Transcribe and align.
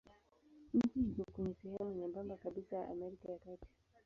Nchi 0.73 0.99
iko 1.01 1.23
kwenye 1.31 1.53
sehemu 1.63 1.91
nyembamba 1.93 2.35
kabisa 2.37 2.75
ya 2.77 2.89
Amerika 2.89 3.31
ya 3.31 3.37
Kati. 3.39 3.67